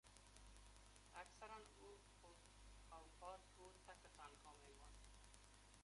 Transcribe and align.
اکثر 1.21 1.47
اوقات 2.91 3.39
او 3.57 3.71
تک 3.87 3.99
و 4.03 4.07
تنها 4.17 4.53
میماند. 4.61 5.03